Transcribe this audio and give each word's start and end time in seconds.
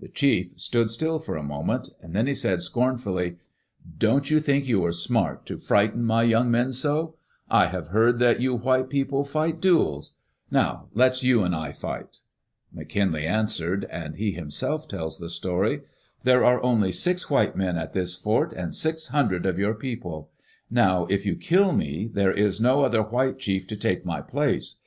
The 0.00 0.08
chief 0.08 0.54
stood 0.58 0.88
still 0.88 1.18
for 1.18 1.36
a 1.36 1.42
moment 1.42 1.90
Then 2.02 2.26
he 2.26 2.32
said, 2.32 2.62
scornfully: 2.62 3.36
"Don't 3.98 4.30
you 4.30 4.40
think 4.40 4.64
you 4.64 4.82
are 4.86 4.90
smart 4.90 5.44
to 5.44 5.58
frighten 5.58 6.02
my 6.02 6.22
young 6.22 6.50
men 6.50 6.72
sol 6.72 7.18
I 7.50 7.66
have 7.66 7.88
heard 7.88 8.18
that 8.20 8.40
you 8.40 8.54
white 8.54 8.88
people 8.88 9.22
fight 9.22 9.60
duels. 9.60 10.14
Now 10.50 10.88
let's 10.94 11.22
you 11.22 11.42
and 11.42 11.54
I 11.54 11.72
fight." 11.72 12.20
McKinlay 12.74 13.24
answered— 13.28 13.84
and 13.90 14.16
he 14.16 14.32
himself 14.32 14.88
tells 14.88 15.18
the 15.18 15.28
story— 15.28 15.82
"There 16.24 16.42
are 16.42 16.62
only 16.62 16.90
six 16.90 17.28
white 17.28 17.54
men 17.54 17.76
at 17.76 17.92
this 17.92 18.14
fort 18.16 18.54
and 18.54 18.74
six 18.74 19.08
hun 19.08 19.28
dred 19.28 19.44
of 19.44 19.58
your 19.58 19.74
people. 19.74 20.30
Now 20.70 21.04
if 21.10 21.26
you 21.26 21.36
kill 21.36 21.72
me, 21.72 22.08
there 22.10 22.32
is 22.32 22.62
no 22.62 22.80
other 22.82 23.02
white 23.02 23.38
chief 23.38 23.66
to 23.66 23.76
take 23.76 24.06
hfiy 24.06 24.26
place. 24.26 24.76